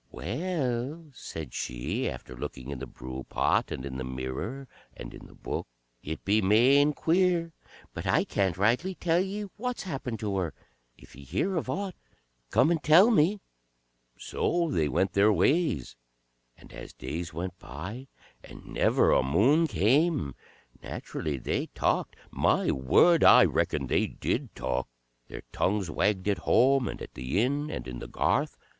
[0.11, 5.35] "Well," said she, after looking in the brewpot, and in the mirror, and in the
[5.35, 5.67] Book,
[6.01, 7.51] "it be main queer,
[7.93, 10.55] but I can't rightly tell ye what's happened to her.
[10.97, 11.93] If ye hear of aught,
[12.49, 13.41] come and tell me."
[14.17, 15.95] So they went their ways;
[16.57, 18.07] and as days went by,
[18.43, 20.33] and never a Moon came,
[20.81, 23.23] naturally they talked my word!
[23.23, 24.87] I reckon they did talk!
[25.27, 28.57] their tongues wagged at home, and at the inn, and in the garth.